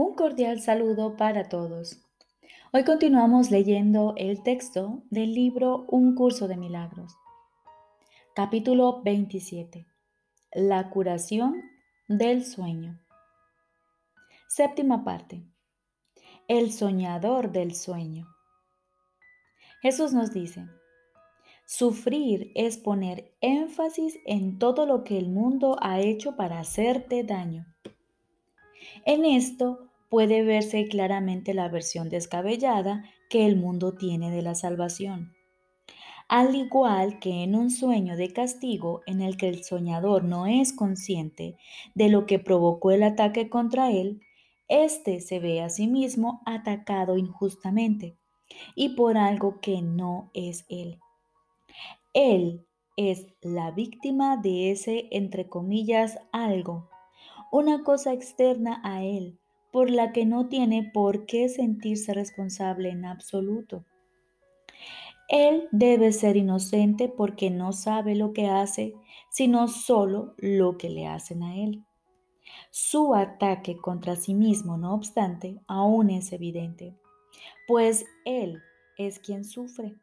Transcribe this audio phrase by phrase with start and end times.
[0.00, 2.00] Un cordial saludo para todos.
[2.72, 7.16] Hoy continuamos leyendo el texto del libro Un curso de milagros.
[8.32, 9.88] Capítulo 27.
[10.52, 11.64] La curación
[12.06, 13.00] del sueño.
[14.46, 15.42] Séptima parte.
[16.46, 18.28] El soñador del sueño.
[19.82, 20.68] Jesús nos dice,
[21.66, 27.66] sufrir es poner énfasis en todo lo que el mundo ha hecho para hacerte daño.
[29.04, 35.34] En esto puede verse claramente la versión descabellada que el mundo tiene de la salvación.
[36.28, 40.74] Al igual que en un sueño de castigo en el que el soñador no es
[40.74, 41.56] consciente
[41.94, 44.20] de lo que provocó el ataque contra él,
[44.68, 48.18] éste se ve a sí mismo atacado injustamente
[48.74, 50.98] y por algo que no es él.
[52.12, 52.66] Él
[52.98, 56.90] es la víctima de ese, entre comillas, algo,
[57.50, 59.38] una cosa externa a él,
[59.72, 63.84] por la que no tiene por qué sentirse responsable en absoluto.
[65.28, 68.94] Él debe ser inocente porque no sabe lo que hace,
[69.28, 71.84] sino solo lo que le hacen a él.
[72.70, 76.96] Su ataque contra sí mismo, no obstante, aún es evidente,
[77.66, 78.62] pues él
[78.96, 79.94] es quien sufre.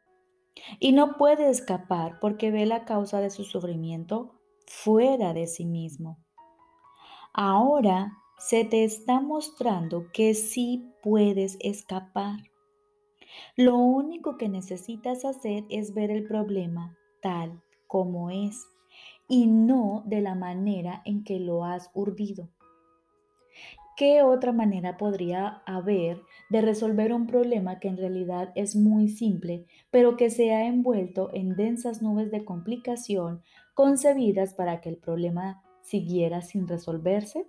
[0.79, 6.19] Y no puede escapar porque ve la causa de su sufrimiento fuera de sí mismo.
[7.33, 12.39] Ahora se te está mostrando que sí puedes escapar.
[13.55, 18.67] Lo único que necesitas hacer es ver el problema tal como es
[19.27, 22.49] y no de la manera en que lo has urdido.
[23.97, 29.65] ¿Qué otra manera podría haber de resolver un problema que en realidad es muy simple,
[29.89, 33.41] pero que se ha envuelto en densas nubes de complicación
[33.73, 37.47] concebidas para que el problema siguiera sin resolverse?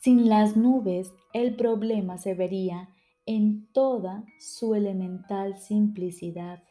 [0.00, 2.88] Sin las nubes, el problema se vería
[3.26, 6.62] en toda su elemental simplicidad.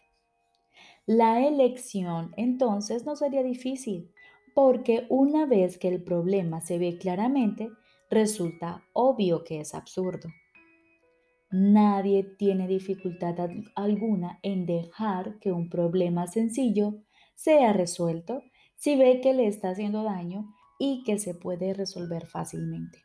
[1.06, 4.12] La elección entonces no sería difícil,
[4.54, 7.70] porque una vez que el problema se ve claramente,
[8.10, 10.30] resulta obvio que es absurdo.
[11.52, 16.96] Nadie tiene dificultad alguna en dejar que un problema sencillo
[17.36, 18.44] sea resuelto
[18.76, 23.04] si ve que le está haciendo daño y que se puede resolver fácilmente.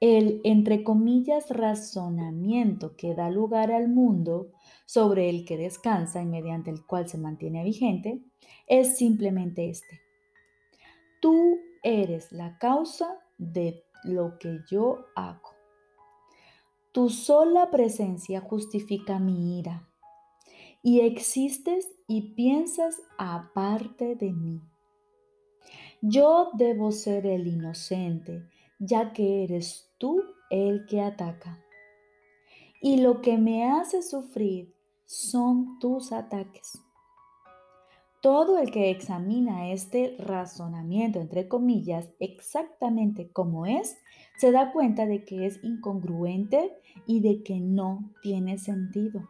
[0.00, 4.50] El, entre comillas, razonamiento que da lugar al mundo
[4.86, 8.22] sobre el que descansa y mediante el cual se mantiene vigente
[8.66, 10.00] es simplemente este.
[11.20, 15.50] Tú eres la causa de lo que yo hago.
[16.92, 19.86] Tu sola presencia justifica mi ira
[20.82, 24.62] y existes y piensas aparte de mí.
[26.02, 31.62] Yo debo ser el inocente, ya que eres tú el que ataca.
[32.80, 34.74] Y lo que me hace sufrir
[35.04, 36.80] son tus ataques.
[38.22, 43.98] Todo el que examina este razonamiento, entre comillas, exactamente como es,
[44.38, 49.28] se da cuenta de que es incongruente y de que no tiene sentido.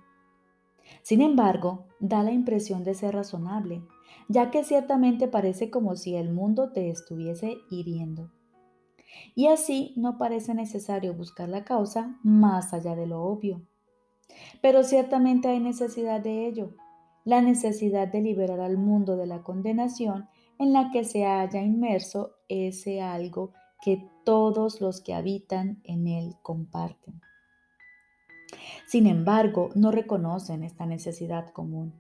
[1.02, 3.82] Sin embargo, da la impresión de ser razonable,
[4.31, 8.31] ya que ciertamente parece como si el mundo te estuviese hiriendo.
[9.35, 13.67] Y así no parece necesario buscar la causa más allá de lo obvio.
[14.63, 16.77] Pero ciertamente hay necesidad de ello,
[17.25, 20.29] la necesidad de liberar al mundo de la condenación
[20.61, 23.53] en la que se haya inmerso ese algo
[23.83, 27.21] que todos los que habitan en él comparten.
[28.87, 31.95] Sin embargo, no reconocen esta necesidad común,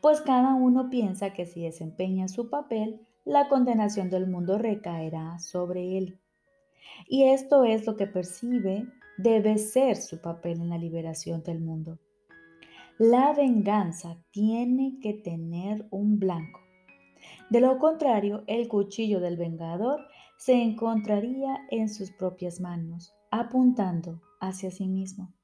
[0.00, 5.98] pues cada uno piensa que si desempeña su papel, la condenación del mundo recaerá sobre
[5.98, 6.20] él.
[7.08, 8.86] Y esto es lo que percibe
[9.18, 11.98] debe ser su papel en la liberación del mundo.
[12.98, 16.60] La venganza tiene que tener un blanco.
[17.50, 20.06] De lo contrario, el cuchillo del vengador
[20.38, 25.35] se encontraría en sus propias manos, apuntando hacia sí mismo.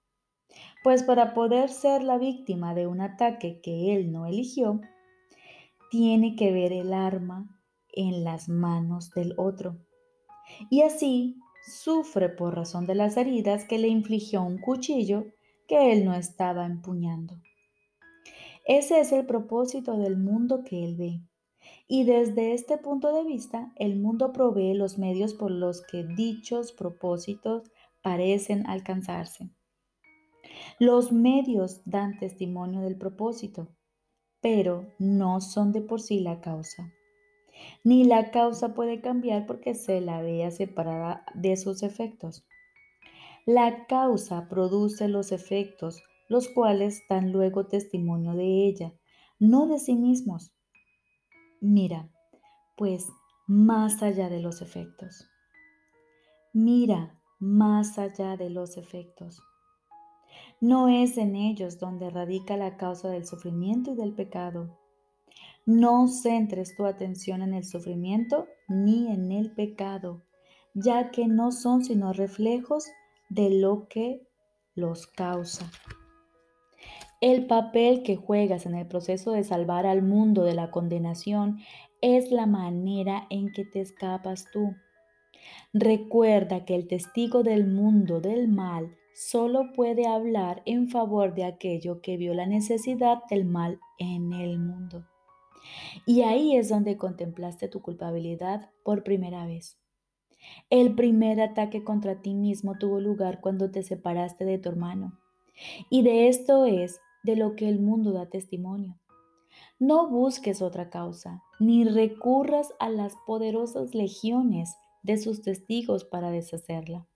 [0.82, 4.80] Pues para poder ser la víctima de un ataque que él no eligió,
[5.90, 7.48] tiene que ver el arma
[7.92, 9.76] en las manos del otro.
[10.70, 15.26] Y así sufre por razón de las heridas que le infligió un cuchillo
[15.68, 17.40] que él no estaba empuñando.
[18.64, 21.20] Ese es el propósito del mundo que él ve.
[21.88, 26.72] Y desde este punto de vista, el mundo provee los medios por los que dichos
[26.72, 27.70] propósitos
[28.02, 29.50] parecen alcanzarse.
[30.78, 33.68] Los medios dan testimonio del propósito,
[34.40, 36.92] pero no son de por sí la causa.
[37.84, 42.46] ni la causa puede cambiar porque se la vea separada de sus efectos.
[43.46, 48.94] La causa produce los efectos, los cuales dan luego testimonio de ella,
[49.38, 50.52] no de sí mismos.
[51.60, 52.08] Mira,
[52.76, 53.08] pues,
[53.46, 55.28] más allá de los efectos.
[56.52, 59.42] Mira, más allá de los efectos.
[60.62, 64.78] No es en ellos donde radica la causa del sufrimiento y del pecado.
[65.66, 70.22] No centres tu atención en el sufrimiento ni en el pecado,
[70.72, 72.86] ya que no son sino reflejos
[73.28, 74.22] de lo que
[74.76, 75.68] los causa.
[77.20, 81.58] El papel que juegas en el proceso de salvar al mundo de la condenación
[82.00, 84.76] es la manera en que te escapas tú.
[85.72, 92.00] Recuerda que el testigo del mundo del mal solo puede hablar en favor de aquello
[92.00, 95.06] que vio la necesidad del mal en el mundo.
[96.06, 99.78] Y ahí es donde contemplaste tu culpabilidad por primera vez.
[100.70, 105.18] El primer ataque contra ti mismo tuvo lugar cuando te separaste de tu hermano.
[105.90, 108.98] Y de esto es de lo que el mundo da testimonio.
[109.78, 117.06] No busques otra causa, ni recurras a las poderosas legiones de sus testigos para deshacerla.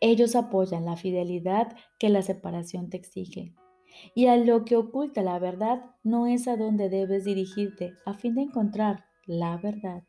[0.00, 3.54] Ellos apoyan la fidelidad que la separación te exige.
[4.14, 8.34] Y a lo que oculta la verdad no es a donde debes dirigirte a fin
[8.34, 10.04] de encontrar la verdad.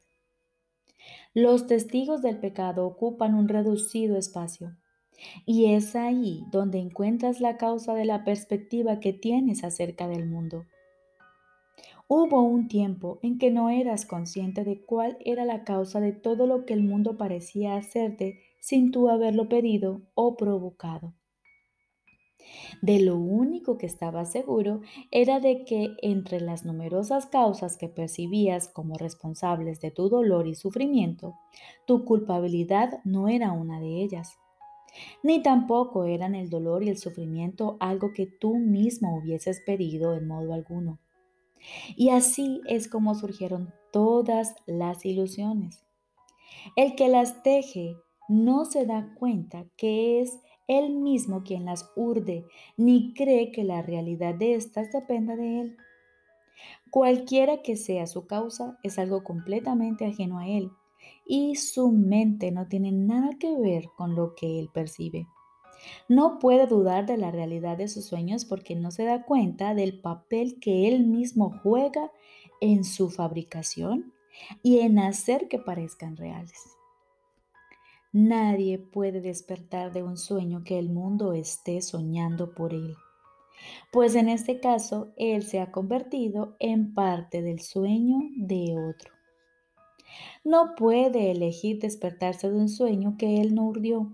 [1.33, 4.75] Los testigos del pecado ocupan un reducido espacio.
[5.45, 10.65] Y es ahí donde encuentras la causa de la perspectiva que tienes acerca del mundo.
[12.07, 16.47] Hubo un tiempo en que no eras consciente de cuál era la causa de todo
[16.47, 21.13] lo que el mundo parecía hacerte sin tú haberlo pedido o provocado.
[22.81, 28.67] De lo único que estaba seguro era de que entre las numerosas causas que percibías
[28.67, 31.35] como responsables de tu dolor y sufrimiento,
[31.85, 34.37] tu culpabilidad no era una de ellas.
[35.23, 40.27] Ni tampoco eran el dolor y el sufrimiento algo que tú mismo hubieses pedido en
[40.27, 40.99] modo alguno.
[41.95, 45.85] Y así es como surgieron todas las ilusiones.
[46.75, 47.95] El que las teje
[48.27, 52.45] no se da cuenta que es él mismo quien las urde,
[52.75, 55.77] ni cree que la realidad de éstas dependa de él.
[56.89, 60.71] Cualquiera que sea su causa es algo completamente ajeno a él,
[61.25, 65.27] y su mente no tiene nada que ver con lo que él percibe.
[66.09, 69.99] No puede dudar de la realidad de sus sueños porque no se da cuenta del
[69.99, 72.11] papel que él mismo juega
[72.61, 74.13] en su fabricación
[74.63, 76.76] y en hacer que parezcan reales.
[78.13, 82.95] Nadie puede despertar de un sueño que el mundo esté soñando por él,
[83.91, 89.13] pues en este caso él se ha convertido en parte del sueño de otro.
[90.43, 94.11] No puede elegir despertarse de un sueño que él no urdió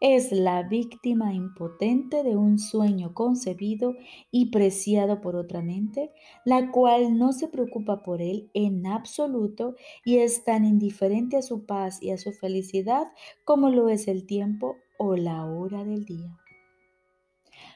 [0.00, 3.94] es la víctima impotente de un sueño concebido
[4.30, 6.12] y preciado por otra mente,
[6.44, 9.74] la cual no se preocupa por él en absoluto
[10.04, 13.06] y es tan indiferente a su paz y a su felicidad
[13.44, 16.36] como lo es el tiempo o la hora del día.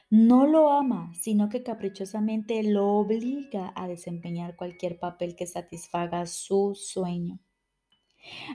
[0.09, 6.75] No lo ama, sino que caprichosamente lo obliga a desempeñar cualquier papel que satisfaga su
[6.75, 7.39] sueño.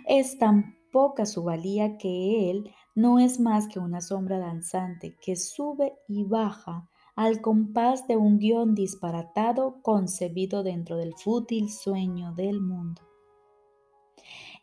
[0.07, 5.37] Es tan poca su valía que él no es más que una sombra danzante que
[5.37, 12.63] sube y baja al compás de un guion disparatado concebido dentro del fútil sueño del
[12.63, 13.03] mundo.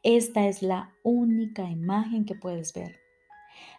[0.02, 2.96] Esta es la única imagen que puedes ver,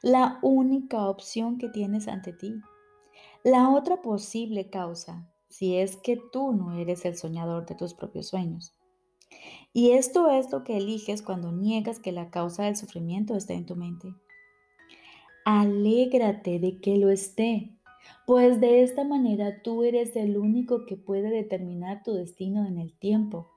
[0.02, 2.54] la única opción que tienes ante ti,
[3.42, 8.28] la otra posible causa, si es que tú no eres el soñador de tus propios
[8.28, 8.72] sueños.
[9.72, 13.66] Y esto es lo que eliges cuando niegas que la causa del sufrimiento está en
[13.66, 14.14] tu mente.
[15.44, 17.76] Alégrate de que lo esté,
[18.26, 22.98] pues de esta manera tú eres el único que puede determinar tu destino en el
[22.98, 23.50] tiempo.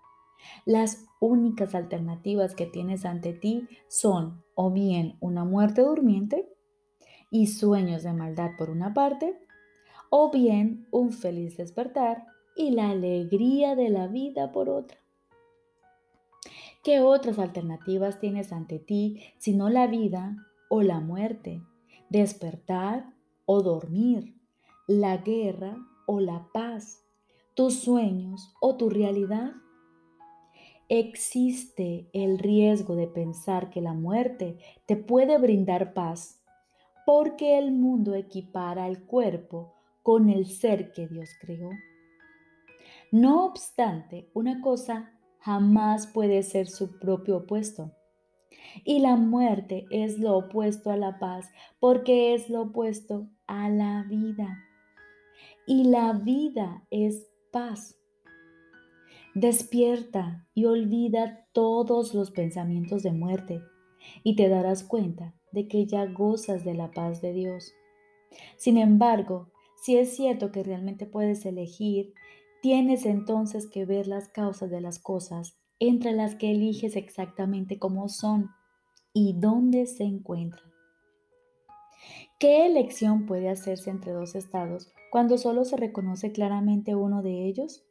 [0.66, 6.50] Las únicas alternativas que tienes ante ti son o bien una muerte durmiente
[7.32, 9.40] y sueños de maldad por una parte,
[10.10, 12.26] o bien un feliz despertar
[12.56, 14.98] y la alegría de la vida por otra.
[16.84, 20.36] ¿Qué otras alternativas tienes ante ti sino la vida
[20.70, 21.62] o la muerte?
[22.10, 23.14] Despertar
[23.46, 24.36] o dormir,
[24.88, 27.04] la guerra o la paz,
[27.54, 29.52] tus sueños o tu realidad.
[30.90, 36.42] Existe el riesgo de pensar que la muerte te puede brindar paz,
[37.06, 39.74] porque el mundo equipara el cuerpo
[40.04, 41.70] con el ser que Dios creó.
[43.12, 47.97] No obstante, una cosa jamás puede ser su propio opuesto.
[48.84, 54.06] Y la muerte es lo opuesto a la paz, porque es lo opuesto a la
[54.10, 54.64] vida.
[55.66, 57.98] Y la vida es paz.
[59.36, 63.62] Despierta y olvida todos los pensamientos de muerte
[64.24, 67.74] y te darás cuenta de que ya gozas de la paz de Dios.
[68.58, 72.14] Sin embargo, si es cierto que realmente puedes elegir,
[72.62, 78.10] tienes entonces que ver las causas de las cosas entre las que eliges exactamente cómo
[78.10, 78.50] son
[79.20, 80.72] y dónde se encuentran.
[82.40, 87.84] ¿Qué elección puede hacerse entre dos estados cuando solo se reconoce claramente uno de ellos?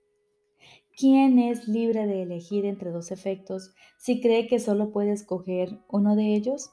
[0.96, 6.14] ¿Quién es libre de elegir entre dos efectos si cree que solo puede escoger uno
[6.14, 6.70] de ellos?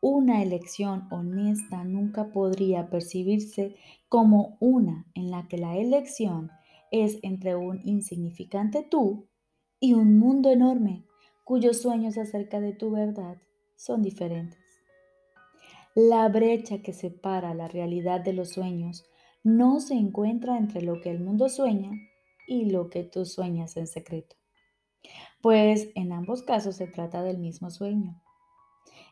[0.00, 3.74] Una elección honesta nunca podría percibirse
[4.08, 6.52] como una en la que la elección
[6.92, 9.26] es entre un insignificante tú
[9.80, 11.02] y un mundo enorme
[11.46, 13.40] cuyos sueños acerca de tu verdad
[13.76, 14.58] son diferentes.
[15.94, 19.04] La brecha que separa la realidad de los sueños
[19.44, 21.92] no se encuentra entre lo que el mundo sueña
[22.48, 24.34] y lo que tú sueñas en secreto.
[25.40, 28.20] Pues en ambos casos se trata del mismo sueño.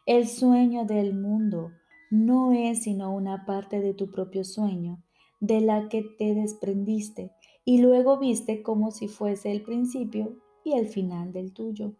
[0.04, 1.70] El sueño del mundo
[2.10, 5.00] no es sino una parte de tu propio sueño
[5.38, 7.30] de la que te desprendiste
[7.64, 11.94] y luego viste como si fuese el principio y el final del tuyo.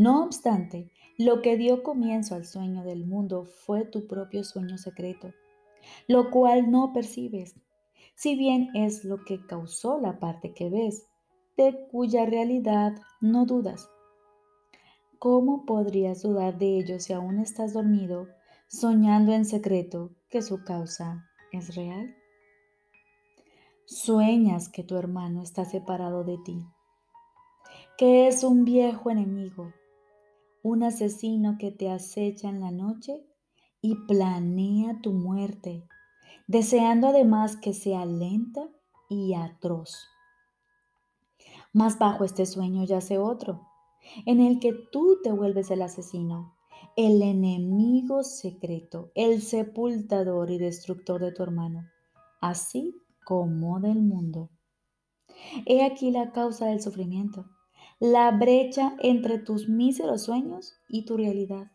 [0.00, 5.34] No obstante, lo que dio comienzo al sueño del mundo fue tu propio sueño secreto,
[6.08, 7.54] lo cual no percibes
[8.14, 11.06] si bien es lo que causó la parte que ves,
[11.58, 13.90] de cuya realidad no dudas.
[15.18, 18.26] ¿Cómo podrías dudar de ello si aún estás dormido,
[18.68, 22.16] soñando en secreto que su causa es real?
[23.84, 26.64] Sueñas que tu hermano está separado de ti,
[27.98, 29.74] que es un viejo enemigo,
[30.62, 33.26] un asesino que te acecha en la noche
[33.80, 35.86] y planea tu muerte
[36.50, 38.68] deseando además que sea lenta
[39.08, 40.08] y atroz.
[41.72, 43.68] Más bajo este sueño yace otro,
[44.26, 46.56] en el que tú te vuelves el asesino,
[46.96, 51.84] el enemigo secreto, el sepultador y destructor de tu hermano,
[52.40, 54.50] así como del mundo.
[55.66, 57.46] He aquí la causa del sufrimiento,
[58.00, 61.70] la brecha entre tus míseros sueños y tu realidad,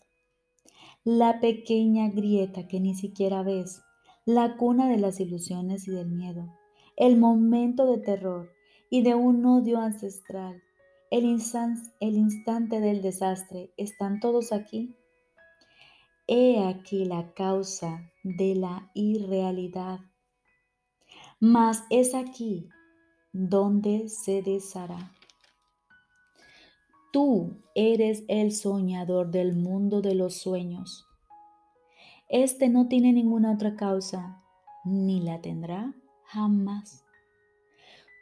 [1.04, 3.84] la pequeña grieta que ni siquiera ves
[4.26, 6.52] la cuna de las ilusiones y del miedo,
[6.98, 8.52] el momento de terror
[8.90, 10.64] y de un odio ancestral,
[11.12, 11.26] el,
[12.00, 14.96] el instante del desastre, ¿están todos aquí?
[16.26, 20.00] He aquí la causa de la irrealidad.
[21.40, 22.68] Mas es aquí
[23.32, 25.15] donde se deshará.
[27.16, 31.08] Tú eres el soñador del mundo de los sueños.
[32.28, 34.44] Este no tiene ninguna otra causa,
[34.84, 35.96] ni la tendrá
[36.26, 37.06] jamás.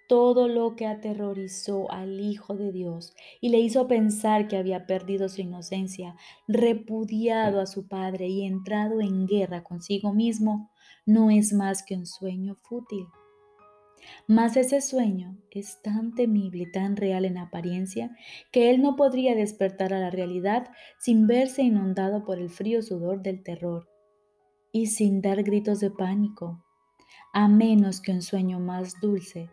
[0.08, 5.28] Todo lo que aterrorizó al Hijo de Dios y le hizo pensar que había perdido
[5.28, 6.16] su inocencia,
[6.48, 10.70] repudiado a su Padre y entrado en guerra consigo mismo,
[11.08, 13.08] no es más que un sueño fútil.
[14.28, 18.16] Mas ese sueño es tan temible y tan real en apariencia
[18.52, 20.70] que él no podría despertar a la realidad
[21.00, 23.90] sin verse inundado por el frío sudor del terror
[24.72, 26.64] y sin dar gritos de pánico,
[27.34, 29.50] a menos que un sueño más dulce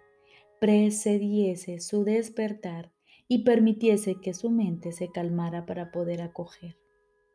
[0.61, 2.93] precediese su despertar
[3.27, 6.77] y permitiese que su mente se calmara para poder acoger.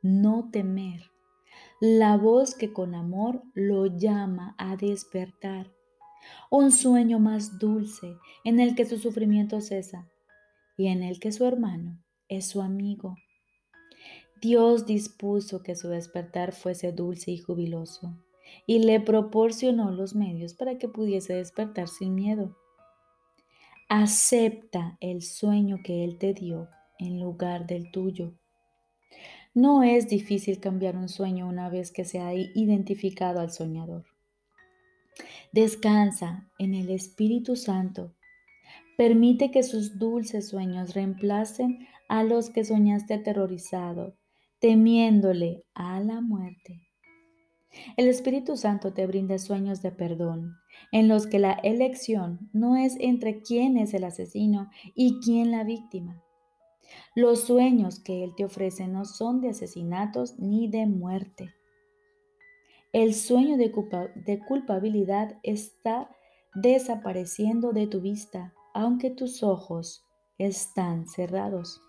[0.02, 1.12] No temer.
[1.80, 5.72] La voz que con amor lo llama a despertar.
[6.50, 10.08] Un sueño más dulce en el que su sufrimiento cesa
[10.78, 13.16] y en el que su hermano es su amigo
[14.42, 18.16] Dios dispuso que su despertar fuese dulce y jubiloso,
[18.68, 22.56] y le proporcionó los medios para que pudiese despertar sin miedo.
[23.90, 28.34] Acepta el sueño que Él te dio en lugar del tuyo.
[29.54, 34.06] No es difícil cambiar un sueño una vez que se ha identificado al soñador.
[35.52, 38.14] Descansa en el Espíritu Santo.
[38.98, 44.16] Permite que sus dulces sueños reemplacen a los que soñaste aterrorizado
[44.66, 46.82] temiéndole a la muerte.
[47.98, 50.56] El Espíritu Santo te brinda sueños de perdón,
[50.92, 55.64] en los que la elección no es entre quién es el asesino y quién la
[55.64, 56.24] víctima.
[57.16, 61.54] Los sueños que Él te ofrece no son de asesinatos ni de muerte.
[62.96, 63.74] El sueño de,
[64.16, 66.10] de culpabilidad está
[66.54, 70.06] desapareciendo de tu vista, aunque tus ojos
[70.38, 71.82] están cerrados.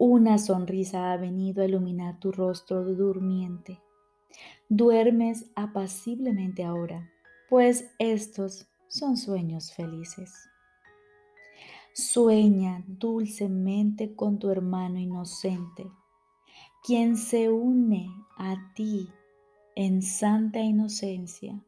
[0.00, 3.80] Una sonrisa ha venido a iluminar tu rostro durmiente.
[4.68, 7.08] Duermes apaciblemente ahora,
[7.48, 10.34] pues estos son sueños felices.
[11.94, 15.86] Sueña dulcemente con tu hermano inocente,
[16.82, 19.08] quien se une a ti
[19.74, 21.64] en santa inocencia.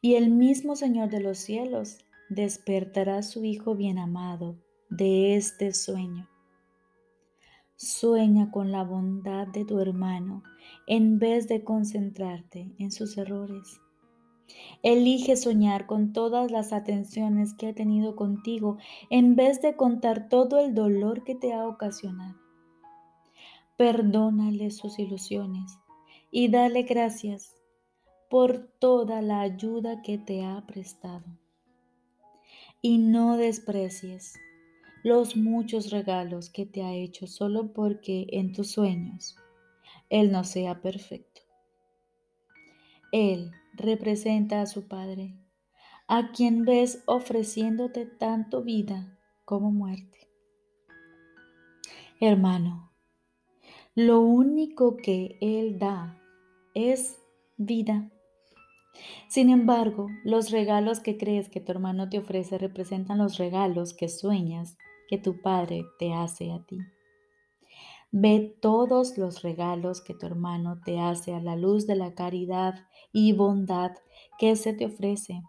[0.00, 1.98] Y el mismo Señor de los cielos
[2.28, 4.56] despertará a su Hijo bien amado
[4.90, 6.28] de este sueño.
[7.76, 10.42] Sueña con la bondad de tu hermano
[10.86, 13.80] en vez de concentrarte en sus errores.
[14.82, 20.58] Elige soñar con todas las atenciones que ha tenido contigo en vez de contar todo
[20.58, 22.36] el dolor que te ha ocasionado.
[23.76, 25.81] Perdónale sus ilusiones
[26.34, 27.54] y dale gracias
[28.30, 31.26] por toda la ayuda que te ha prestado.
[32.80, 34.32] Y no desprecies
[35.04, 39.36] los muchos regalos que te ha hecho solo porque en tus sueños
[40.08, 41.42] Él no sea perfecto.
[43.12, 45.36] Él representa a su Padre,
[46.08, 50.30] a quien ves ofreciéndote tanto vida como muerte.
[52.20, 52.90] Hermano,
[53.94, 56.21] lo único que Él da
[56.74, 57.18] es
[57.56, 58.10] vida.
[59.28, 64.08] Sin embargo, los regalos que crees que tu hermano te ofrece representan los regalos que
[64.08, 64.76] sueñas
[65.08, 66.78] que tu Padre te hace a ti.
[68.10, 72.86] Ve todos los regalos que tu hermano te hace a la luz de la caridad
[73.10, 73.92] y bondad
[74.38, 75.42] que se te ofrece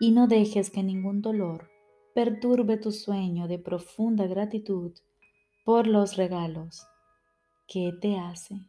[0.00, 1.70] y no dejes que ningún dolor
[2.14, 4.92] perturbe tu sueño de profunda gratitud
[5.64, 6.86] por los regalos
[7.68, 8.60] que te hace.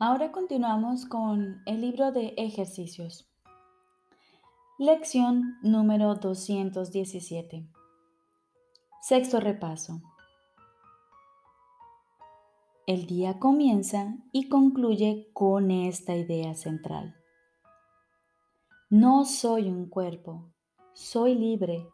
[0.00, 3.28] Ahora continuamos con el libro de ejercicios.
[4.78, 7.66] Lección número 217.
[9.02, 10.00] Sexto repaso.
[12.86, 17.16] El día comienza y concluye con esta idea central.
[18.90, 20.48] No soy un cuerpo,
[20.92, 21.88] soy libre,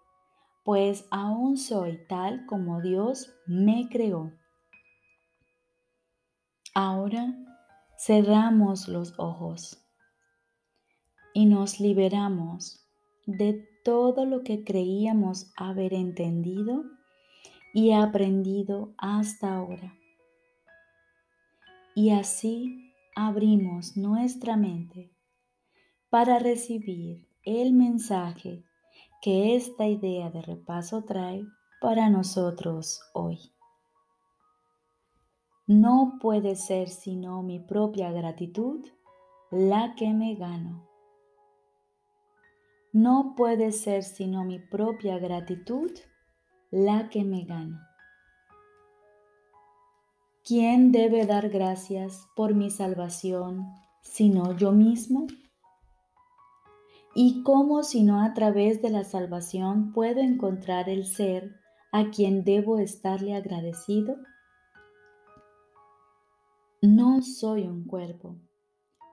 [0.62, 4.30] pues aún soy tal como Dios me creó.
[6.74, 7.34] Ahora
[8.06, 9.82] cerramos los ojos
[11.32, 12.86] y nos liberamos
[13.24, 16.84] de todo lo que creíamos haber entendido
[17.72, 19.94] y aprendido hasta ahora.
[21.94, 25.10] Y así abrimos nuestra mente
[26.10, 28.64] para recibir el mensaje
[29.22, 31.46] que esta idea de repaso trae
[31.80, 33.38] para nosotros hoy.
[35.66, 38.84] No puede ser sino mi propia gratitud
[39.50, 40.94] la que me gano
[42.94, 45.90] no puede ser sino mi propia gratitud
[46.70, 47.90] la que me gana.
[50.44, 53.66] ¿Quién debe dar gracias por mi salvación
[54.00, 55.26] sino yo mismo?
[57.16, 61.50] ¿Y cómo sino a través de la salvación puedo encontrar el ser
[61.90, 64.14] a quien debo estarle agradecido?
[66.86, 68.36] No soy un cuerpo,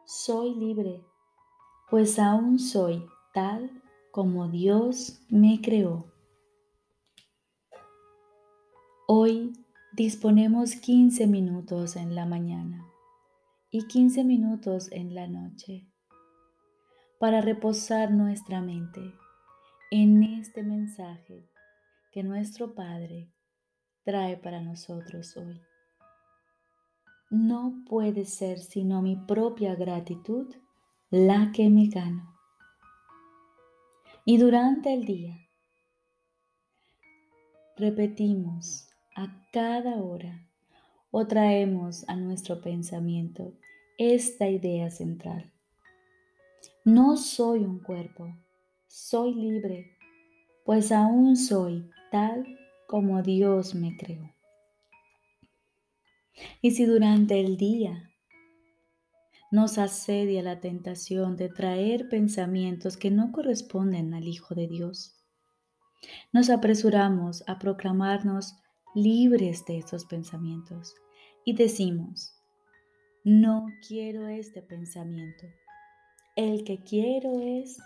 [0.05, 1.05] soy libre,
[1.89, 3.81] pues aún soy tal
[4.11, 6.11] como Dios me creó.
[9.07, 9.53] Hoy
[9.93, 12.85] disponemos 15 minutos en la mañana
[13.69, 15.87] y 15 minutos en la noche
[17.21, 19.13] para reposar nuestra mente
[19.91, 21.49] en este mensaje
[22.11, 23.31] que nuestro Padre
[24.03, 25.70] trae para nosotros hoy.
[27.31, 30.53] No puede ser sino mi propia gratitud
[31.09, 32.31] la que me gano
[34.25, 35.37] y durante el día.
[37.77, 40.47] Repetimos a cada hora
[41.09, 43.53] o traemos a nuestro pensamiento
[43.97, 45.51] esta idea central.
[46.85, 48.35] No soy un cuerpo,
[48.87, 49.97] soy libre,
[50.65, 52.45] pues aún soy tal
[52.87, 54.30] como Dios me creó.
[56.61, 58.11] Y si durante el día
[59.51, 65.21] nos asedia la tentación de traer pensamientos que no corresponden al Hijo de Dios.
[66.31, 68.55] Nos apresuramos a proclamarnos
[68.95, 70.95] libres de estos pensamientos
[71.43, 72.33] y decimos,
[73.25, 75.45] no quiero este pensamiento.
[76.37, 77.77] El que quiero es,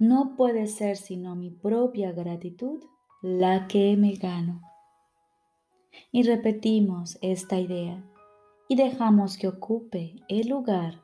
[0.00, 2.82] no puede ser sino mi propia gratitud
[3.22, 4.60] la que me gano.
[6.12, 8.02] Y repetimos esta idea
[8.68, 11.02] y dejamos que ocupe el lugar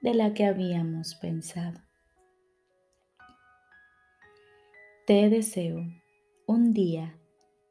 [0.00, 1.80] de la que habíamos pensado.
[5.06, 5.78] Te deseo
[6.46, 7.18] un día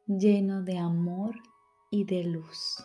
[0.08, 1.36] lleno de amor
[1.91, 2.84] y de luz.